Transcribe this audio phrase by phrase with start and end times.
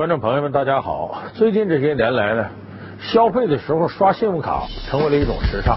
[0.00, 1.24] 观众朋友们，大家好！
[1.34, 2.48] 最近这些年来呢，
[3.00, 5.76] 消费的时候刷信用卡成为了一种时尚。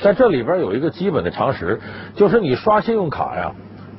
[0.00, 1.80] 在这里边有一个基本的常识，
[2.14, 3.50] 就是你刷信用卡呀，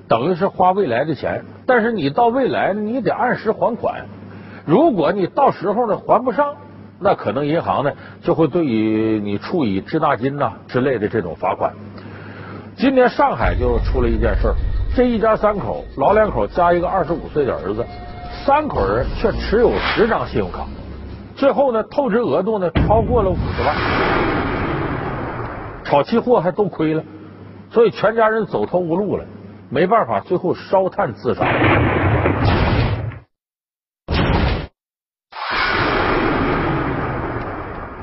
[0.08, 4.06] 等于是花未来的钱，但是你到未来你得按时还款。
[4.66, 6.56] 如果你到时候呢还不上，
[7.00, 11.74] 那可能银行呢就会对于你处以滞纳金呐之类的这种罚款。
[12.76, 14.56] 今年上海就出了一件事儿，
[14.96, 17.86] 这一家三口，老两口加一个二十五岁的儿子，
[18.46, 20.66] 三口人却持有十张信用卡，
[21.36, 23.76] 最后呢透支额度呢超过了五十万，
[25.84, 27.04] 炒期货还都亏了，
[27.70, 29.26] 所以全家人走投无路了，
[29.70, 31.46] 没办法，最后烧炭自杀。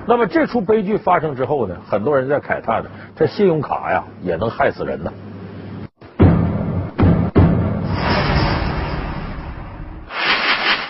[0.08, 5.12] 那么这出悲剧发生之后呢，很多人在慨叹呢，这信用卡呀也能害死人呢。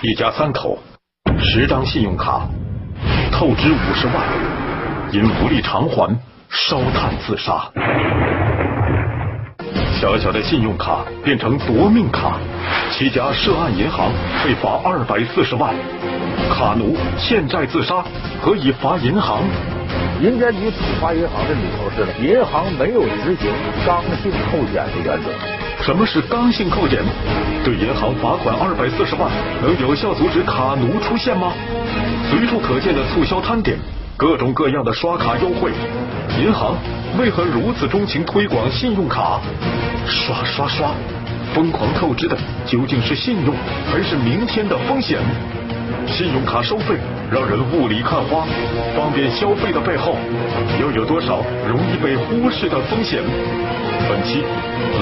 [0.02, 0.78] 一家三口，
[1.38, 2.46] 十张信用卡，
[3.32, 4.16] 透支五十万，
[5.10, 6.14] 因无力偿还，
[6.50, 7.70] 烧炭自杀。
[9.98, 12.38] 小小的信用卡变成夺命卡，
[12.92, 14.12] 七家涉案银行
[14.44, 15.74] 被罚二百四十万。
[16.48, 18.04] 卡奴欠债自杀，
[18.42, 19.42] 可以罚银行？
[20.22, 23.50] 银监局处罚银行的理由是呢，银行没有执行
[23.84, 25.30] 刚性扣减的原则。
[25.82, 27.02] 什么是刚性扣减？
[27.64, 29.30] 对银行罚款二百四十万，
[29.62, 31.52] 能有效阻止卡奴出现吗？
[32.30, 33.76] 随处可见的促销摊点，
[34.16, 35.70] 各种各样的刷卡优惠，
[36.40, 36.74] 银行
[37.18, 39.40] 为何如此钟情推广信用卡？
[40.06, 40.90] 刷刷刷，
[41.54, 43.54] 疯狂透支的究竟是信用，
[43.92, 45.18] 还是明天的风险？
[46.06, 46.96] 信用卡收费
[47.30, 48.46] 让人雾里看花，
[48.96, 50.14] 方便消费的背后
[50.80, 53.22] 又有多少容易被忽视的风险？
[54.08, 54.42] 本期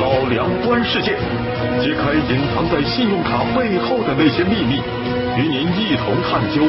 [0.01, 1.17] 老梁观世界，
[1.81, 4.81] 揭开隐藏在信用卡背后的那些秘密，
[5.37, 6.63] 与您一同探究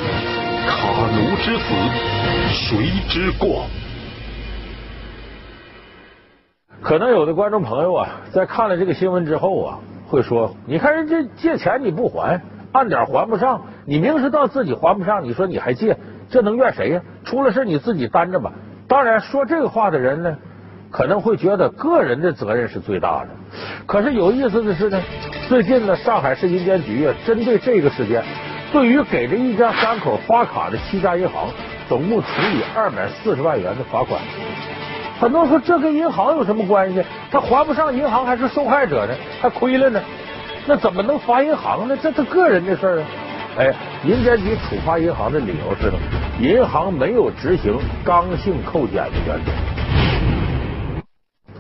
[0.68, 1.74] 卡奴之死，
[2.52, 3.66] 谁之过？
[6.82, 12.40] 可能有的观众朋友啊，在看了这个新闻之后啊，会说：你看人家借钱你不还。
[12.74, 15.98] 按点还不上，你明知道自己还不上，你说你还借，
[16.30, 17.02] 这能怨谁呀？
[17.24, 18.52] 出了事你自己担着吧。
[18.88, 20.38] 当然，说这个话的人呢，
[20.92, 23.30] 可能会觉得个人的责任是最大的。
[23.86, 25.02] 可是有意思的是呢，
[25.48, 28.24] 最近呢，上海市银监局啊，针对这个事件，
[28.72, 31.48] 对于给这一家三口发卡的七家银行，
[31.88, 34.20] 总共处以二百四十万元的罚款。
[35.20, 37.04] 很多人说这跟银行有什么关系？
[37.32, 40.02] 他还不上，银行还是受害者呢，还亏了呢。
[40.68, 41.96] 那怎么能罚银行呢？
[42.02, 43.06] 这他个人的事儿啊！
[43.58, 43.74] 哎，
[44.04, 45.98] 银监局处罚银行的理由是呢，
[46.42, 49.52] 银行没有执行刚性扣减的原则。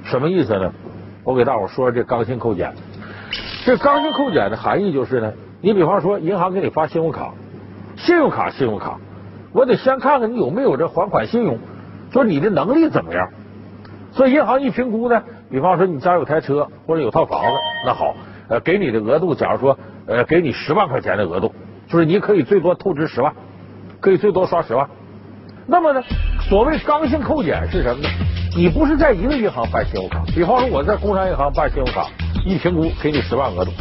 [0.03, 0.73] 什么意思呢？
[1.23, 2.73] 我给大伙说说这刚性扣减。
[3.65, 7.33] 这刚性扣减的含义就是呢，你比方说银行给你发信用卡，
[7.95, 8.99] 信用卡信用卡，
[9.53, 11.59] 我得先看看你有没有这还款信用，
[12.11, 13.29] 说你的能力怎么样。
[14.11, 18.13] 所以银行一评估呢，比方说你家有台车或者有套房子，那好。
[18.47, 19.75] 呃，给你的额度，假如说，
[20.05, 21.51] 呃，给你十万块钱的额度，
[21.87, 23.33] 就是你可以最多透支十万，
[23.99, 24.87] 可以最多刷十万。
[25.67, 26.01] 那么呢，
[26.49, 28.09] 所谓刚性扣减是什么呢？
[28.55, 32.07] 你不是在一个银行办信用卡，比方说我在工商银行办信用卡，
[32.45, 33.71] 一评估给你十万额度，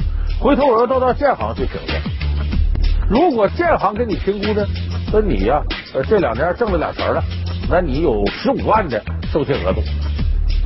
[0.41, 1.94] 回头我要到到建行去评去。
[3.09, 4.66] 如果建行给你评估呢，
[5.10, 5.62] 说你呀，
[5.94, 7.22] 呃，这两年挣了两成了，
[7.71, 9.00] 那你有十五万的
[9.31, 9.82] 授信额度。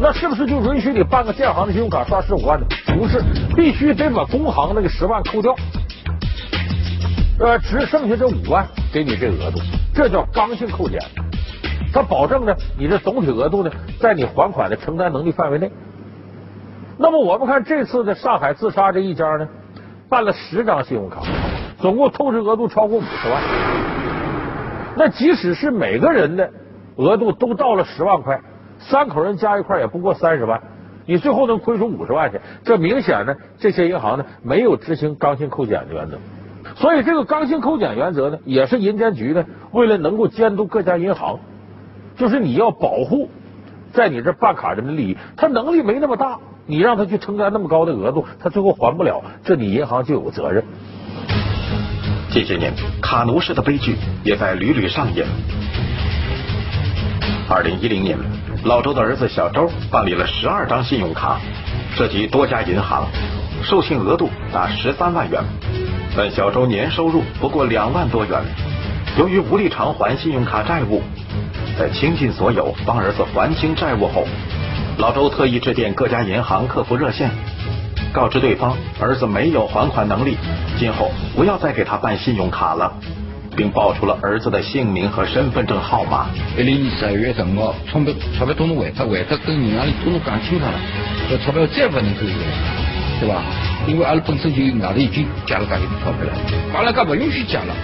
[0.01, 2.67] 那是不是就允许你办个建行的信用卡刷十五万呢？
[2.97, 3.21] 不是，
[3.57, 5.53] 必须得把工行那个十万扣掉，
[7.41, 9.61] 呃，只剩下这五万给你这额度，
[9.95, 10.99] 这叫刚性扣减。
[11.93, 13.71] 它保证呢，你的总体额度呢，
[14.01, 15.71] 在你还款的承担能力范围内。
[16.97, 19.49] 那么我们看这次的上海自杀这一家呢，
[20.09, 21.23] 办了十张信用卡，
[21.79, 23.41] 总共透支额度超过五十万。
[24.97, 26.51] 那即使是每个人的
[26.97, 28.41] 额度都到了十万块。
[28.81, 30.61] 三口人加一块也不过三十万，
[31.07, 36.17] 你最后能亏出五十万去，这明显呢，这些银行呢没有执行刚性扣减的原则，
[36.77, 41.41] 所以这个刚性扣减原则呢，也是银监局呢为了能够监督各家银行，
[42.17, 43.31] 就是你要保护
[43.93, 50.65] 在你这办卡人的利益，他能力没那么大，你让他去承担那么高的额度，他最后还不了，这你银行就有责任。
[52.31, 55.27] 近些年，卡奴式的悲剧也在屡屡上演。
[57.49, 58.19] 二零一零年。
[58.65, 61.39] 老周的儿子小周办理了十二张信用卡，
[61.95, 63.07] 涉及多家银行，
[63.63, 65.41] 授信额度达十三万元，
[66.19, 68.43] 但小周年收入不过两万多元，
[69.17, 71.01] 由于无力偿还信用卡债务，
[71.79, 74.27] 在倾尽所有帮儿子还清债务后，
[74.99, 77.31] 老周特意致电各家银行客服热线，
[78.13, 80.37] 告知对方儿子没有还款能力，
[80.77, 82.93] 今后不要再给他办信用卡了，
[83.57, 86.27] 并报出了儿子的姓名和身份证号码。
[86.59, 90.75] 一零年十二月十五号，钞票钞票统统还他，还他跟银行里统统讲清楚了，
[91.31, 92.88] 这钞票再不能收回来，
[93.21, 93.43] 对吧？
[93.87, 96.33] 因为阿拉本身就外头已经借了搿些钞票了，
[96.75, 97.75] 阿拉家不允许借了，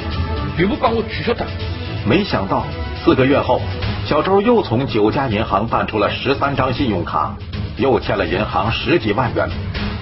[0.57, 1.45] 全部帮我取消掉。
[2.07, 2.65] 没想到
[3.03, 3.61] 四个月后，
[4.07, 7.35] 小周又从九家银行办出了十三张信用卡，
[7.79, 9.49] 又欠了银行十几万元。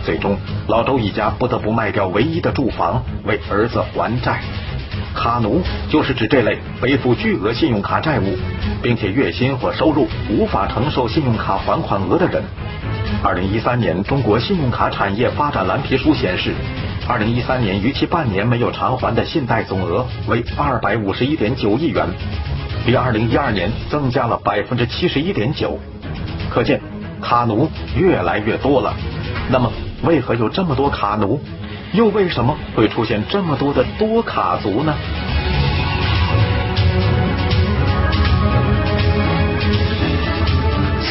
[0.04, 0.36] 最终，
[0.66, 4.40] 老周一家不得不卖掉唯一的住房，为儿子还债。
[5.14, 8.36] 卡奴就是指这类背负巨额信用卡债务，
[8.82, 12.42] 并且月薪或收入无法承受信用卡还款额的人。
[13.22, 16.52] 二零一三年中国信用卡产业发展蓝皮书显示，
[17.08, 22.06] 二零一三年逾期半年没有偿还的信贷总额为二百五十一点九亿元，
[22.84, 25.78] 比二零一二年增加了百分之七十一点九。
[26.50, 26.80] 可见
[27.20, 28.94] 卡奴越来越多了。
[29.50, 29.70] 那么，
[30.02, 31.40] 为何有这么多卡奴？
[31.92, 34.94] 又为什么会出现这么多的多卡族呢？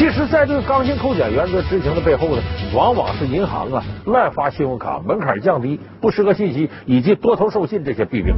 [0.02, 2.42] 其实，在这个刚性扣减原则执行的背后呢，
[2.74, 8.34] 往往是银行啊滥发信用卡、门槛降低、不适合信息以及多头授信这些弊病。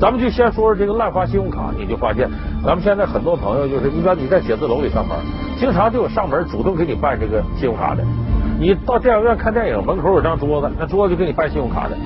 [0.00, 2.28] 咱们就先说说这个滥发信用卡，你就发现，
[2.64, 5.16] 咱们现在很多朋友就是，你比方你在写字楼里上班，
[5.60, 8.02] 经常就有上门主动给你办这个信用卡的。
[8.58, 11.96] 你到电影院看电影，门口有张桌子，那桌子就给你办信用卡的。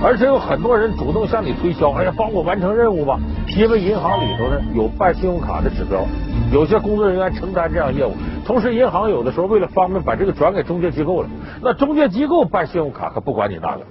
[0.00, 3.18] 而且有很多人主动向你推销，哎呀，帮我完成任务吧。
[3.56, 6.06] 因为银行里头呢有办信用卡的指标，
[6.52, 8.12] 有些工作人员承担这样业务。
[8.44, 11.28] 同时，银行有的时候为了方便，把这个转给中介机构了。
[11.62, 13.82] 那中介机构办信用卡可不管你那个，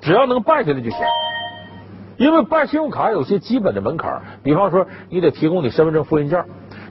[0.00, 0.98] 只要能办下来就行。
[2.16, 6.44] 因为办信用卡有些基本的门槛，比方说你得提供你身份证复印件、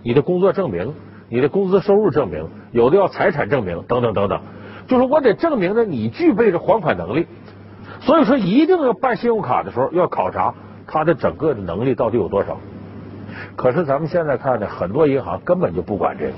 [0.04, 0.94] 你的工作证明、
[1.30, 4.42] 你的工资收入证明，有的要财产证明等等等等。
[4.88, 7.28] 就是我得证明呢，你具备着还款能力。
[8.02, 10.54] 所以说，一定要办信用卡的时候要考察
[10.86, 12.58] 他的整个的能力到底有多少。
[13.56, 16.33] 可是咱们现在看呢，很多银行根本就不管这个，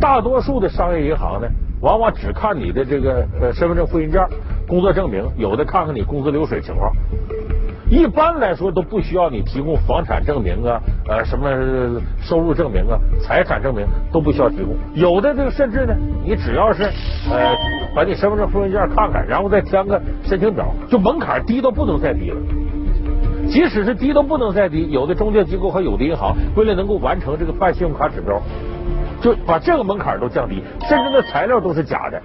[0.00, 1.48] 大多数的商业银行呢，
[1.80, 4.22] 往往只看你的这个呃身份证复印件、
[4.66, 6.92] 工作证明，有的看看你工资流水情况。
[7.90, 11.48] 一般来说都不需要你提供房产证明啊，呃什么
[12.20, 14.76] 收入证明啊、财产证明都不需要提供。
[14.92, 17.56] 有的这个甚至呢，你只要是呃
[17.96, 22.36] 把你身份证复印件看看，然后再填个申请表，就门槛低到不能再低了。
[23.50, 28.40] 即使是低到不能再低，有的中介机构和有的银行为了能够完成这个办信用卡指标，
[29.20, 32.20] 就把这个门槛都降低，甚至那材料都是假的。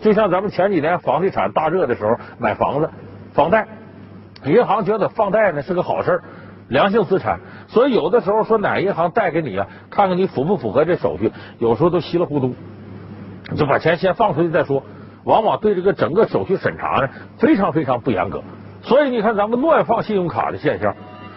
[0.00, 2.90] 就像咱们前几年房地产大热的时候买房子，
[3.32, 3.66] 房贷。
[4.44, 6.20] 银行觉得放贷呢是个好事，
[6.68, 12.54] 良性资产，所以有的时候说哪银行贷给你啊，看看你符不符合这手续，有时候都稀里糊涂，
[13.56, 14.84] 就把钱先放出去再说，
[15.24, 17.08] 往往对这个整个手续审查呢
[17.38, 18.42] 非常非常不严格，
[18.86, 20.94] 所以你看咱们乱放信用卡的现象，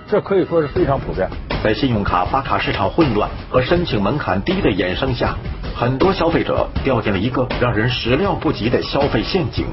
[0.08, 1.28] 这可以说是非常普遍。
[1.64, 5.36] 在信用卡发卡市场混乱和申请门槛低的衍生下，
[5.76, 9.66] 很多消费者掉进了一个让人始料不及的消费陷阱。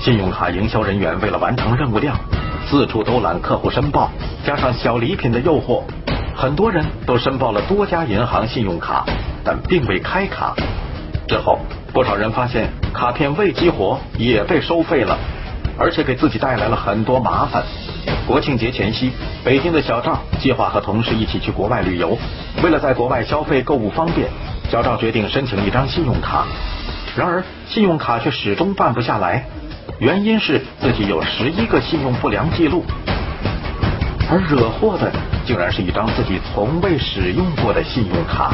[0.00, 2.16] 信用卡营销人员为了完成任务量。
[2.68, 4.10] 四处兜揽客户申报，
[4.44, 5.82] 加上小礼品的诱惑，
[6.34, 9.04] 很多人都申报了多家银行信用卡，
[9.44, 10.56] 但并未开卡。
[11.28, 11.60] 之后，
[11.92, 15.16] 不少人发现卡片未激活也被收费了，
[15.78, 17.62] 而且给自己带来了很多麻烦。
[18.26, 19.12] 国庆节前夕，
[19.44, 22.18] 北京的小赵计划和同事一起去国外旅游，
[22.62, 24.28] 为了在国外消费购物方便，
[24.70, 26.46] 小赵决定申请一张信用卡。
[27.16, 29.44] 然而，信用卡却始终办不下来。
[29.98, 32.84] 原因是自己有十一个信用不良记录，
[34.28, 35.10] 而惹祸的
[35.46, 38.52] 竟然是一张自己从未使用过的信用卡。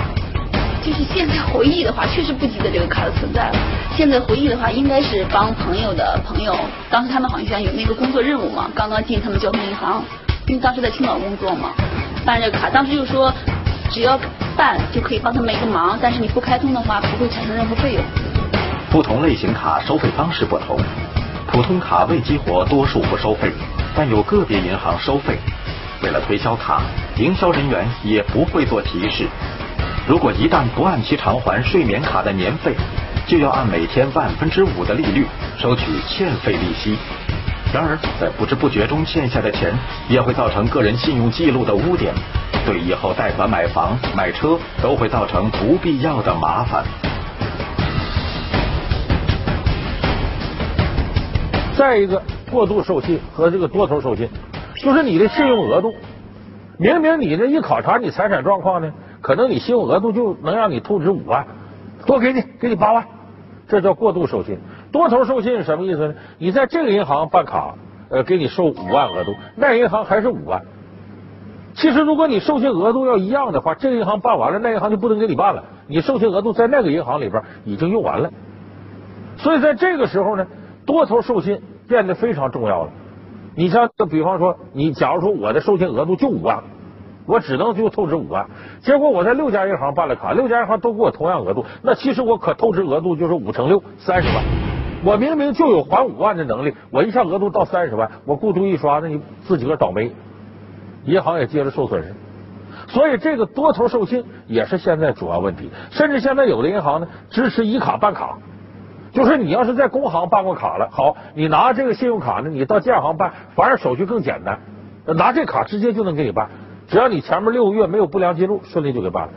[0.83, 3.57] 就是现在回忆的话，确实不记得这个卡的存在了。
[3.97, 6.59] 现在回忆的话，应该是帮朋友的朋友，
[6.91, 10.03] 当时他们好像有那个工作任务嘛，刚刚进他们交通银行，
[10.49, 11.71] 因为当时在青岛工作嘛，
[12.25, 13.33] 办这个卡，当时就说
[13.91, 14.19] 只要
[14.57, 18.03] 办就可以帮他们一个忙，但是你不开通的话，不会产生任何费用。
[18.91, 20.77] 不同类型卡收费方式不同。
[21.47, 23.51] 普通卡未激活，多数不收费，
[23.95, 25.39] 但有个别银行收费。
[26.03, 26.83] 为了推销卡，
[27.17, 29.29] 营销人员也不会做提示。
[30.09, 32.75] 如果一旦不按期偿还睡眠卡的年费，
[33.27, 35.25] 就要按每天万分之五的利率
[35.57, 36.97] 收取欠费利息。
[37.73, 39.73] 然而，在不知不觉中欠下的钱，
[40.09, 42.13] 也会造成个人信用记录的污点，
[42.67, 46.85] 对以后贷款买房、买车都会造成不必要的麻烦。
[51.75, 54.29] 再一个，过度授信和这个多头授信，
[54.83, 55.95] 就是你的信用额度，
[56.79, 58.93] 明明你这一考察你财产状况呢，
[59.23, 61.47] 可能你信用额度就能让你透支五万，
[62.05, 63.07] 多给你，给你八万，
[63.69, 64.59] 这叫过度授信。
[64.91, 66.15] 多头授信是什么意思呢？
[66.37, 67.77] 你在这个银行办卡，
[68.11, 70.63] 呃，给你授五万额度，那银行还是五万。
[71.75, 75.65] 其实如果你授信额度要一样的话，这个银行办完了，那银行就不能给你办了。
[75.87, 78.31] 你授信额度在那个银行里边已经用完了，
[79.39, 80.47] 所以在这个时候呢，
[80.85, 82.91] 多头授信变得非常重要了。
[83.55, 86.63] 你像，比方说，你假如说我的授信额度就五万，
[87.27, 88.47] 我只能就透支五万，
[88.81, 94.45] 结果我在六家银行办了卡，六家银行都给我同样额度，那其实我可透支额度就是五乘六三十万。
[95.05, 100.13] 我明明就有还五万的能力，我一下额度到三十万，我过度一刷，那你自己个倒霉，
[101.05, 102.15] 银行也接着受损失。
[102.89, 108.39] 所以这个多头授信也是现在主要问题，甚至现在有的银行呢支持以卡办卡。
[109.13, 114.61] 就是你要是在工行办过卡了，好，你拿这个信用卡呢，你到建行办，反而手续更简单，
[115.05, 116.49] 拿这卡直接就能给你办，
[116.93, 119.33] 只要你前面六个月没有不良记录，顺利就给办了。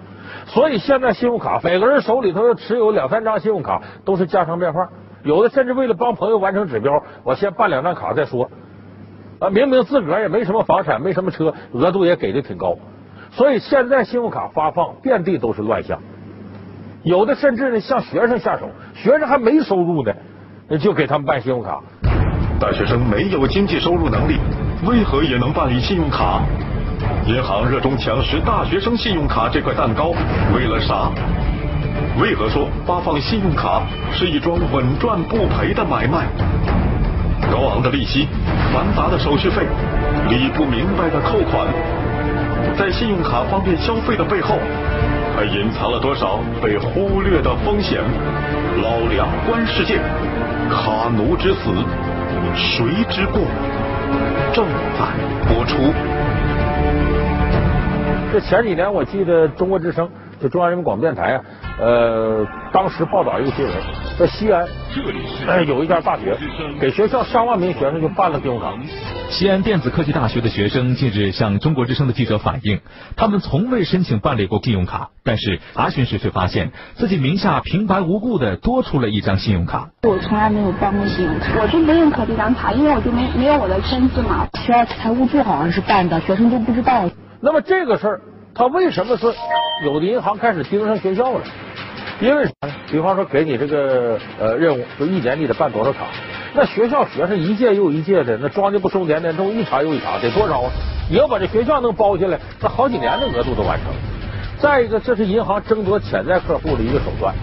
[0.46, 4.90] 所以现在信用卡，每个人手里头要持有两三张信用卡都是家常便饭，
[5.24, 8.52] 有的甚至为了帮朋友完成指标，我先办两张卡再说。
[9.40, 12.76] 啊，明明自个儿也没什么房产，没什么车，额度也给的挺高，
[13.32, 15.98] 所以现在信用卡发放遍地都是乱象。
[17.04, 21.82] 有的甚至呢向学生下手，学生还没收入呢，就给他们办信用卡。
[22.60, 24.40] 大学生没有经济收入能力，
[24.86, 26.42] 为何也能办理信用卡？
[27.28, 30.14] 银行热衷抢食大学生信用卡这块蛋糕，
[30.54, 31.10] 为了啥？
[32.22, 33.82] 为何说发放信用卡
[34.14, 36.28] 是一桩稳赚不赔的买卖？
[37.52, 38.28] 高昂的利息、
[38.72, 39.64] 繁杂的手续费、
[40.30, 41.66] 理不明白的扣款，
[42.78, 44.60] 在信用卡方便消费的背后。
[45.36, 48.00] 还隐藏了多少被忽略的风险？
[48.84, 50.00] 老梁观世界，
[50.70, 51.74] 卡奴之死，
[52.56, 53.42] 谁之过？
[54.54, 54.64] 正
[54.98, 55.92] 在播出。
[58.32, 60.10] 这前几年我记得中国之声，
[60.46, 61.42] 就中央人民广播电台啊，
[61.80, 63.74] 呃，当时报道一个新闻，
[64.20, 64.64] 在西安，
[65.48, 66.38] 哎，有一家大学
[66.80, 68.72] 给学校上万名学生就办了信用卡。
[69.32, 72.80] 西安电子科技大学的学生近日向中国之声的记者反映，
[73.16, 79.90] 他们从未申请办理过信用卡，但是查询时却发现自己名下平白无故的多出了一张信用卡。
[80.04, 84.48] 我从来没有办过信用卡，我就不认可这张卡，因为我就没没有我的签字嘛。
[84.64, 87.10] 学校财务处好像是办的，学生都不知道。
[87.42, 88.22] 那么这个事儿，
[88.56, 89.36] 他为什么说
[89.84, 91.44] 有的银行开始盯上学校了？
[92.22, 92.74] 因为啥呢？
[92.90, 96.06] 比方说给你这个呃任务，说一年你得办多少卡。
[96.54, 100.72] 那学校学生一届又一届的，那庄家不收年年都一茬又一茬，得多少啊？
[101.10, 103.98] 你要把这学校能包下来，那好几年的额度都完成了。
[104.58, 107.36] 再一个，这是银行争夺潜在客户的一个手段。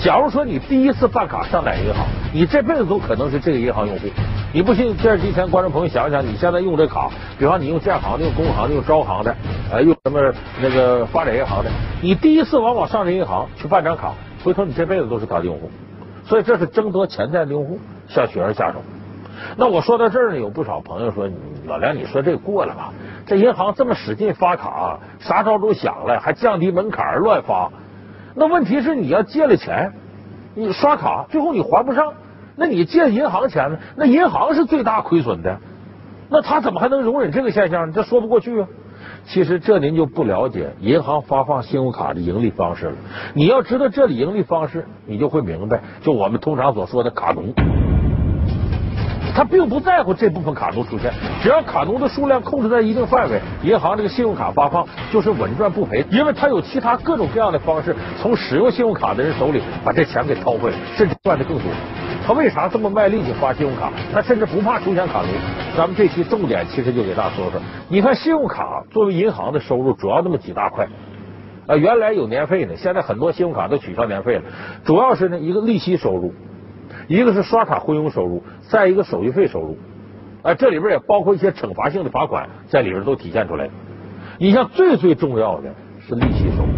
[0.00, 4.06] 假如说你第一次办卡上哪个银行，你这辈子都可能是这个银行用户。
[4.52, 4.96] 你不信？
[4.96, 9.36] 电视机前观众朋友想想，你现在用这卡，比方你用建行的、用工行的、用招行的，
[9.72, 14.14] 呃，用什么那个发展银行的，你第一次往往上这银行去办张卡，
[14.44, 15.70] 回头你这辈子都是他的用户。
[16.24, 17.78] 所以这是争夺潜在的用户。
[18.08, 18.78] 向学生下手，
[19.56, 21.28] 那我说到这儿呢，有不少朋友说
[21.66, 22.90] 老梁，你说这过了吧？
[23.26, 27.70] 这银行这么使劲发卡，啥招都想了，还降低门槛乱发。
[28.38, 29.92] 那问题是你要借了钱，
[30.54, 32.14] 你刷卡最后你还不上，
[32.54, 33.78] 那你借银行钱呢？
[33.96, 35.58] 那银行是最大亏损的，
[36.30, 37.92] 那他怎么还能容忍这个现象？
[37.92, 38.68] 这说不过去啊！
[39.26, 42.92] 其实这您就不了解银行发放信用卡的盈利方式了。
[43.34, 47.52] 你要知道这里盈利方式，你就会明白，就我们通常所说的卡农。
[49.38, 61.66] 他并不在乎这部分卡奴出现，只要卡奴的数量控制在一定范围，银行这个信用卡发放就是稳赚不赔，因为他有其他各种各样的方式，从使用信用卡的人手里把这钱给掏回来，甚至赚的更多。
[62.26, 63.92] 他为啥这么卖力气发信用卡？
[64.12, 65.28] 他甚至不怕出现卡奴。
[65.76, 70.88] 咱们这期重点其实就给大家说说，你看信用卡作为银行的收入，主要那么几大块
[71.68, 74.42] 啊，原来有年费呢，现在很多信用卡都取消年费了，
[74.84, 76.34] 主要是呢一个利息收入。
[77.08, 79.78] 一个是刷卡回佣收入，再一个手续费收入，
[80.42, 83.70] 啊，这里边也包括一些惩罚性的罚款，在里边都体现出来。
[84.38, 85.74] 你像最最重要的
[86.06, 86.68] 是利息收入，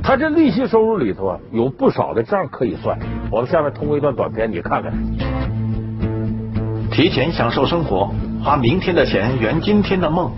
[0.00, 2.96] 它这利息收入里头啊，有不少的账可以算。
[3.32, 4.92] 我们下面通过一段短片，你看看。
[6.92, 8.14] 提前享受生活，
[8.44, 10.30] 花明天的钱圆今天的梦，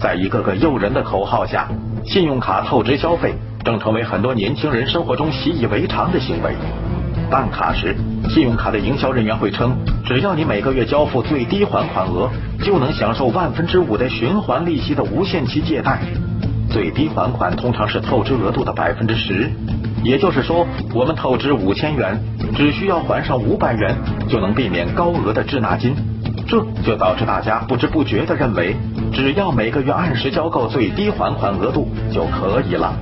[0.00, 1.68] 在一个个诱人的口号下，
[2.06, 6.54] 信用卡透支消费正成为很多年轻人生活中习以为常的行为。
[7.30, 7.94] 办卡时，
[8.28, 12.30] 信用卡的营销人员会称，只要你每个月交付最低还款额，
[12.62, 15.98] 就能享受万分之五的循环利息的无限期借贷。
[16.70, 19.50] 最低还款通常是透支额度的百分之十，
[20.04, 22.20] 也就是说，我们透支五千元，
[22.54, 23.96] 只需要还上五百元，
[24.28, 25.96] 就能避免高额的滞纳金。
[26.46, 28.76] 这就导致大家不知不觉的认为，
[29.12, 32.94] 只要每个月按时交够最低还款额度就可以了，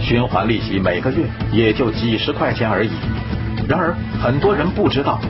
[0.00, 2.90] 循环利息每个月也就几十块钱而已。
[3.68, 5.20] 然而，很多人不知道，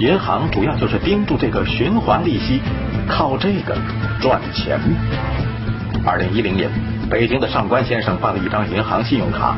[0.00, 2.60] 银行主要就是盯住这个循环利息，
[3.08, 3.76] 靠这个
[4.20, 4.78] 赚钱。
[6.04, 6.68] 二零一零年，
[7.08, 9.56] 北京的上官先生办了一张银行信用卡，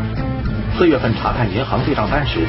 [0.76, 2.40] 四月份查看银行对账单时，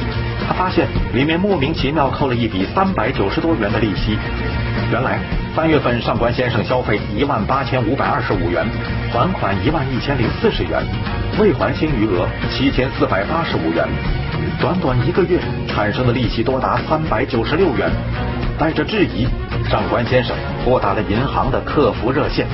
[0.46, 4.18] 他发现里面莫名其妙扣了一笔三百九十多元的利息。
[4.90, 5.18] 原来，
[5.54, 8.66] 三月份上官先生消费一万八千五百二十五元，
[9.12, 10.82] 还款一万一千零四十元，
[11.38, 13.86] 未还清余额七千四百八十五元。
[14.60, 17.90] 短短一个月产生的利息多达三百九十六元。
[18.58, 19.26] 带着质疑，
[19.68, 22.46] 上官先生拨打了银行的客服热线。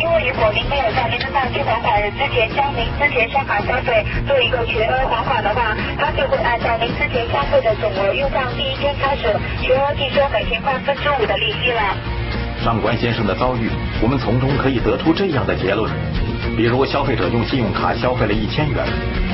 [0.00, 9.22] 因为如果您没有在您的到期还款日之前将您之前刷卡消费做一个全额还款的话，他就会按照您之前消费的总额，用账第一天开始
[9.62, 11.96] 全额计收每天万分之五的利息了。
[12.62, 13.70] 上官先生的遭遇，
[14.00, 15.90] 我们从中可以得出这样的结论：
[16.56, 18.84] 比如消费者用信用卡消费了一千元，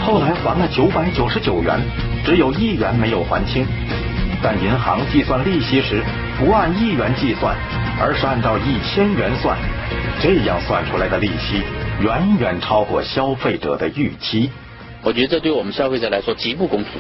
[0.05, 1.79] 后来还了九百九十九元，
[2.25, 3.67] 只有一元没有还清。
[4.41, 6.03] 但银行计算利息时
[6.39, 7.57] 不按一元计算，
[8.01, 9.59] 而是按照一千元算，
[10.21, 11.63] 这样算出来的利息
[12.01, 14.49] 远远超过消费者的预期。
[15.03, 16.93] 我觉得这对我们消费者来说极不公平。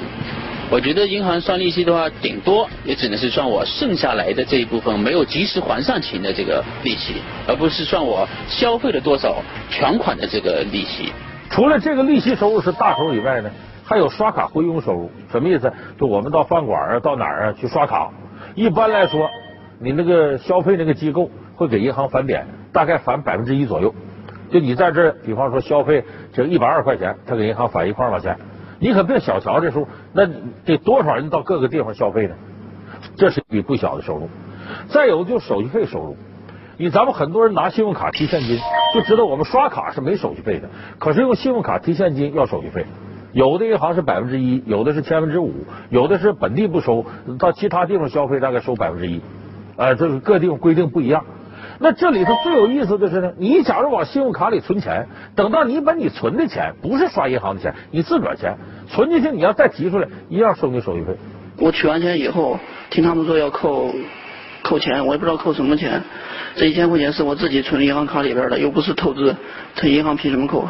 [0.70, 7.14] 我觉得银行算利息的话，顶多也只能是算我剩下来的这一部分没有及时还上钱的这个利息，
[7.46, 9.36] 而不是算我消费了多少
[9.70, 11.10] 全款的这个利息。
[11.48, 13.50] 除了这个利息收入是大头以外呢？
[13.82, 15.72] 还有刷卡回佣收入，什么意思？
[15.98, 18.10] 就我们到饭馆啊，到哪儿啊去刷卡，
[18.54, 19.30] 一般来说，
[19.80, 23.94] 你那个消费那个机构会给银行返点，大概返百分之一左右。
[24.50, 28.36] 就你在这儿，比方说消费这一百二十块钱，他给银行返一块块钱，
[28.78, 30.26] 你可别小瞧这数，那
[30.64, 32.34] 得多少人到各个地方消费呢？
[33.16, 34.28] 这是一笔不小的收入。
[34.88, 36.16] 再有就手续费收入，
[36.76, 38.58] 你咱们很多人拿信用卡提现金，
[38.94, 42.86] 就知道我们刷卡是没手续费的，可是用信用卡提现金要手续费。
[43.32, 45.52] 有的银行是百分之一，有的是千分之五，
[45.90, 47.04] 有的是本地不收，
[47.38, 49.20] 到其他地方消费大概收百分之一，
[49.76, 51.24] 啊，这个各地方规定不一样。
[51.80, 58.56] 那这里头最有意思的是呢，你假如往信用卡里存钱，等到你把你存的钱，不是刷银行的钱，你自个儿钱
[58.88, 61.16] 存进去，你要再提出来，一样收你手续费。
[61.58, 62.58] 我取完钱以后，
[62.90, 63.94] 听他们说要扣
[64.62, 66.02] 扣钱，我也不知道扣什么钱。
[66.56, 69.36] 这一千块钱是我自己存银行卡里边的，又不是透支，
[69.76, 70.68] 他银行凭什么扣？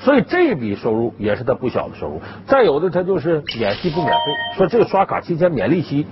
[0.00, 2.20] 所以这笔收入也是他不小的收入。
[2.46, 6.06] 再有的他就是免息不免费，说这个刷卡期间免利息，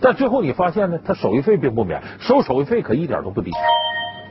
[0.00, 3.50] 但最后你发现呢，他手续费并不免，收手续费可一点都不低。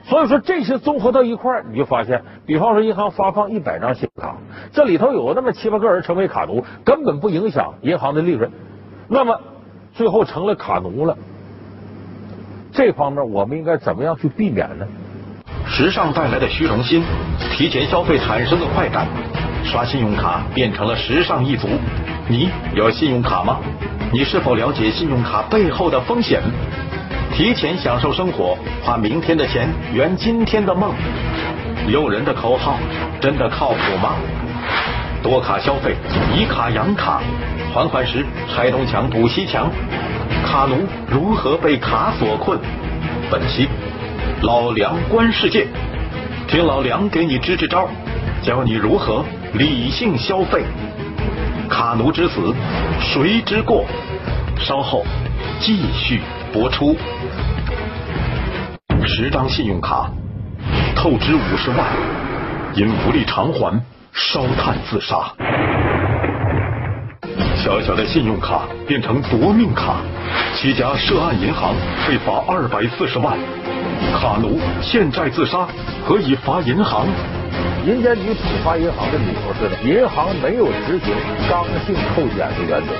[0.05, 4.35] 所以说这些综合到一块你就发现，比方说银行发放一百张信用卡，
[4.73, 8.51] 这里头有那么七八个人成为卡奴，根本不影响银行的利润。
[9.07, 9.39] 那么
[9.93, 11.17] 最后成了卡奴了，
[12.71, 14.87] 这方面我们应该怎么样去避免呢？
[15.75, 17.03] 时尚带来的虚荣心，
[17.51, 19.07] 提前消费产生的快感，
[19.63, 21.67] 刷信用卡变成了时尚一族。
[22.27, 23.57] 你有信用卡吗？
[24.11, 26.43] 你是否了解信用卡背后的风险？
[27.33, 30.93] 提前享受生活，花明天的钱圆今天的梦。
[31.87, 32.77] 诱人的口号
[33.19, 34.13] 真的靠谱吗？
[35.23, 35.95] 多卡消费，
[36.37, 37.19] 以卡养卡，
[37.73, 39.71] 还款时拆东墙补西墙，
[40.45, 42.59] 卡奴如何被卡所困？
[43.31, 43.67] 本期。
[44.43, 45.65] 老梁观世界，
[46.49, 47.87] 听老梁给你支支招，
[48.41, 50.65] 教你如何理性消费。
[51.69, 52.53] 卡奴之死，
[52.99, 53.85] 谁之过？
[54.57, 55.05] 稍后
[55.61, 56.19] 继续
[56.51, 56.93] 播出。
[59.05, 60.11] 十张信用卡
[60.93, 61.87] 透支五十万，
[62.75, 65.23] 因无力偿还烧炭自杀。
[67.55, 70.01] 小小的信用卡变成夺命卡，
[70.53, 71.73] 七家涉案银行
[72.05, 73.37] 被罚二百四十万。
[74.11, 75.67] 卡奴欠债自杀，
[76.07, 77.07] 可以罚银行？
[77.85, 81.13] 银监局处罚银行的理由是：银行没有执行
[81.49, 82.93] 刚性扣减的原则。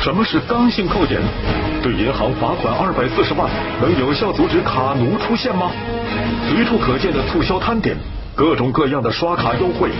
[0.00, 1.20] 什么是刚性扣减？
[1.82, 3.48] 对银行罚款二百四十万，
[3.80, 5.70] 能有效阻止卡奴出现吗？
[6.48, 7.96] 随处可见的促销摊点，
[8.34, 9.90] 各种各样的刷卡优惠，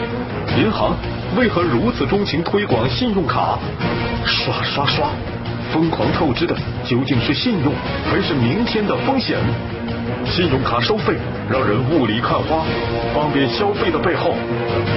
[0.56, 0.94] 银行
[1.36, 3.58] 为何如此钟情推广信用卡？
[4.24, 5.08] 刷刷刷，
[5.72, 7.72] 疯狂透支的究竟是信用，
[8.10, 9.36] 还是明天的风险？
[10.24, 11.14] 信用卡收费
[11.50, 12.64] 让人雾里看花，
[13.14, 14.34] 方便消费的背后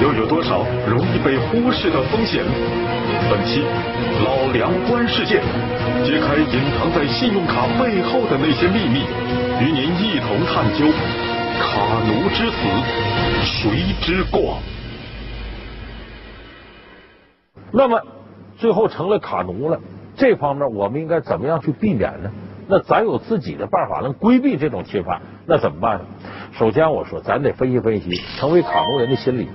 [0.02, 2.44] 又有多少容易被忽视的风险？
[3.30, 3.64] 本期
[4.26, 5.42] 老梁观世界，
[6.06, 9.04] 揭开隐藏在信用卡背后的那些秘密，
[9.60, 10.86] 与您一同探究
[11.60, 12.58] 卡奴之死，
[13.44, 14.58] 谁之过？
[17.72, 18.02] 那么
[18.58, 19.80] 最后成了卡奴了，
[20.16, 22.30] 这方面我们应该怎么样去避免呢？
[22.72, 26.06] 那咱有自己的办法能规避这种侵犯，那怎么办呢？
[26.54, 29.50] 首先我说，咱得分析分析成为卡奴人的心理。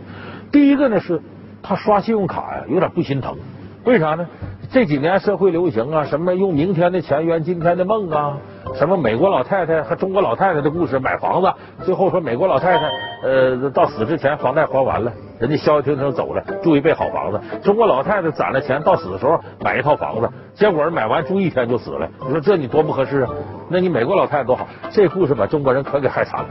[0.53, 1.23] 第一个呢是，
[1.63, 3.39] 他刷信用卡呀有点不心疼，
[3.85, 4.29] 为啥呢？
[4.71, 8.37] 这几年社会流行啊，什么用明天的钱圆今天的梦啊，
[8.75, 11.51] 什么美国老太太和中国老太太的故事，买房子，
[11.87, 12.91] 最后说美国老太太
[13.23, 17.41] 呃到死之前房贷还完了，人家消消停停走了，住一辈好房子。
[17.63, 22.09] 中国老太太攒了钱到死的时候买一套房子，结果买完住一天就死了。
[22.27, 23.31] 你说这你多不合适啊？
[23.69, 26.49] 那你美国老太太多好，这故事把中国人可给害惨了。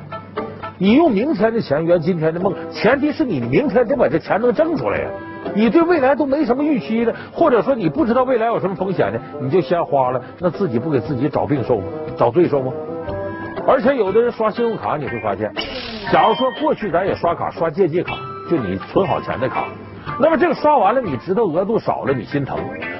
[0.77, 5.09] 你用明天的钱圆今天的梦，前提是你明天得把这钱能挣出来呀。
[5.53, 11.85] 你对未来都没什么预期的，或者说你不知道未来有什么风险的，你就先花了，那自己不给自己找病受吗？
[12.17, 12.73] 找罪受吗？
[13.65, 15.51] 而且有的人刷信用卡，你会发现，
[16.11, 18.13] 假如说过去咱也刷卡刷借记卡，
[18.49, 19.65] 就你存好钱的卡，
[20.19, 22.55] 那么这个刷完了，你知道额度少了，你心疼；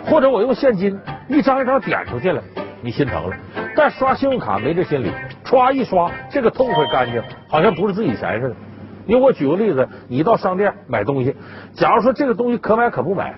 [0.05, 2.41] 或者我用现金一张一张点出去了，
[2.81, 3.35] 你心疼了。
[3.75, 5.11] 但刷信用卡没这心理，
[5.43, 8.55] 歘一刷，这个痛快干净，好像不是自己钱似的。
[9.05, 11.35] 因为我举个例子，你到商店买东西，
[11.73, 13.35] 假如说这个东西可买可不买，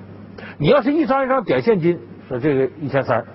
[0.57, 3.25] 你要是一张一张点现金，说这个一千三，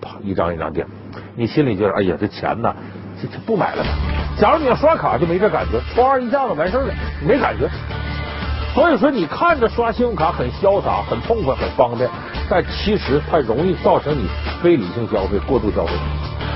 [0.00, 0.86] 啪一张一张点，
[1.34, 2.72] 你心里觉得哎呀这钱呐，
[3.20, 3.84] 这这不买了？
[4.38, 6.94] 假如你要刷卡就没这感觉，歘一下子完事了，
[7.26, 7.68] 没感觉。
[8.74, 12.08] 所以说你看着刷信用卡很潇洒、很痛快、很方便，
[12.48, 14.28] 但其实它容易造成你
[14.62, 15.92] 非理性消费、过度消费。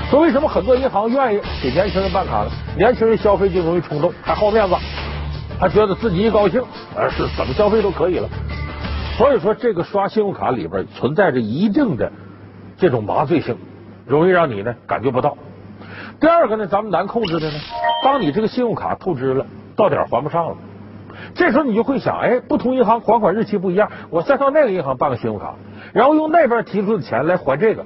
[0.09, 2.51] 说为什么很多银行愿意给年轻人办卡呢？
[2.77, 4.75] 年轻人消费就容易冲动，还好面子，
[5.59, 6.63] 他觉得自己一高兴，
[6.95, 8.29] 而是怎么消费都可以了。
[9.17, 12.11] 所以说，这个刷信用卡里边存在着一定的
[12.77, 13.57] 这种麻醉性，
[14.05, 15.35] 容易让你呢感觉不到。
[16.19, 17.59] 第二个呢，咱们难控制的呢，
[18.03, 20.57] 当你这个信用卡透支了，到点还不上了，
[21.35, 25.55] 这时候你就会想，哎，不同银行还款日期不一样，我再到那个银行办个信用卡，
[25.93, 27.85] 然后用那边提出的钱来还这个。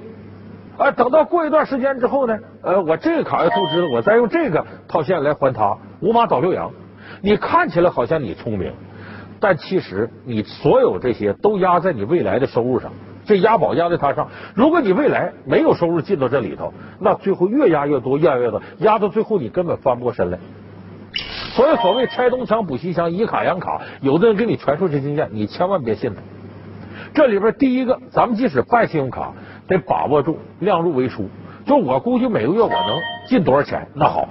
[0.78, 6.70] 啊，等到过一段时间之后呢，呃，我这个卡要透支了，我再用这个套现来还他，五马倒六羊。
[7.20, 8.72] 你看起来好像你聪明，
[9.40, 12.92] 但其实你所有这些都压在你未来的收入上，
[13.24, 14.28] 这押宝压在他上。
[14.54, 20.38] 如果你未来没有收入进到这里头，那最后越压越多，越压越多，压到最后你根本翻不过身来。
[21.58, 26.20] 所以所谓拆东墙补西墙，以卡养卡，有的人给你传授这经验，你千万别信他。
[27.12, 29.32] 这里边第一个，咱们即使办信用卡。
[29.66, 31.28] 得把握住量入为出，
[31.66, 34.28] 就我估计每个月我能进多少钱，那好，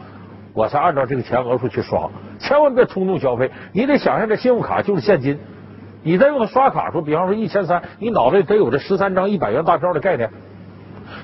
[0.54, 2.10] 我才按照这个钱额数去刷，
[2.40, 3.52] 千万别冲动消费。
[3.74, 5.38] 你得想象这信用卡就是现金，
[6.02, 10.32] 你在用它刷卡时候，比方说一千三，你脑袋得有这十三张一百元大票的概念。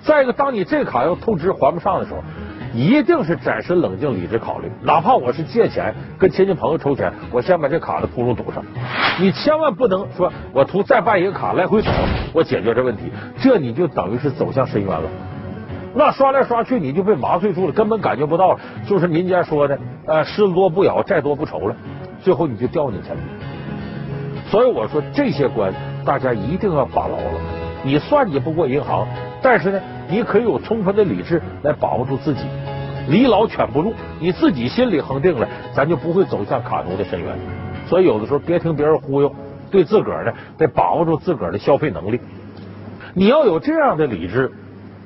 [0.04, 2.20] 再一个，当你这卡要透支还不上的时候，
[2.74, 8.64] 一定是暂时冷静理智考虑，哪怕我是借钱跟亲戚朋友筹钱，我先把这卡的窟窿堵上。
[9.20, 11.92] 你千万不能说，我图再办一个卡来回走，
[12.34, 15.08] 我解决这问题，这你就等于是走向深渊了。
[15.94, 18.58] 那刷来刷去，你就被麻醉住了，根本感觉不到，
[18.88, 21.76] 就是民间说的，呃，虱子多不咬，债多不愁了，
[22.24, 23.18] 最后你就掉进去了。
[24.50, 25.72] 所以我说这些关
[26.04, 27.40] 大家一定要把牢了。
[27.84, 29.08] 你算计不过银行，
[29.44, 32.42] 但是呢，你可以有充分的理智来把握住自己，
[33.10, 37.38] 离老犬不入，你自己心里恒定了，咱就不会走向卡奴的深渊。
[37.88, 39.34] 所以有的时候别听别人忽悠，
[39.72, 42.20] 对自个儿呢得把握住自个儿的消费能力。
[43.14, 44.52] 你要有这样的理智，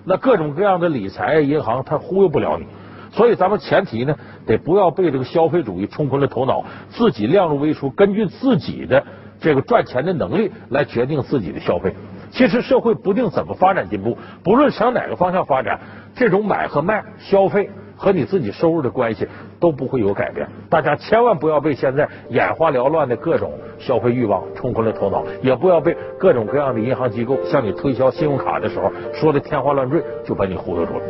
[0.05, 2.65] 那各种各样的理财银行它忽悠不了你。
[3.11, 9.03] 所以咱们前提呢得不要被这个消费主义冲昏了头脑，自己量入为出，根据自己的
[9.39, 11.93] 这个赚钱的能力来决定自己的消费。
[12.31, 15.79] 其实社会不定怎么发展进步，不论向哪个方向发展，
[16.15, 17.69] 这种买和卖消费。
[17.99, 19.27] 和你自己收入的关系
[19.59, 31.01] 都不会有改变，大家千万不要被现在眼花缭乱的各种消费欲望冲昏了头脑，也不要被各种各样的银行机构向你推销信用卡的时候说的天花乱坠就把你忽悠住了。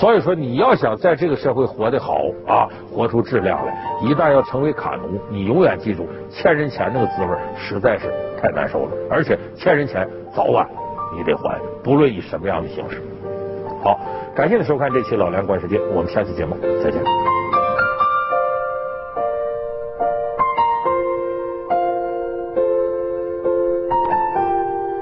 [0.00, 8.10] 所以说，你要想在这个社会活得好啊，活出质量来，一旦要成为卡奴，你永远记住欠人钱那个滋味实在是
[8.40, 10.66] 太难受了，而且欠人钱早晚
[11.14, 13.02] 你得还，不论以什么样的形式。
[13.84, 14.00] 好。
[14.32, 17.39] 感谢你收看这期《老梁观世界》，我们下期节目再见。